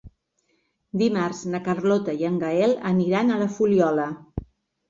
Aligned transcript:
Dimarts 1.01 1.41
na 1.55 1.61
Carlota 1.67 2.17
i 2.21 2.27
en 2.31 2.39
Gaël 2.45 2.73
aniran 2.93 3.31
a 3.31 3.39
la 3.43 3.51
Fuliola. 3.59 4.09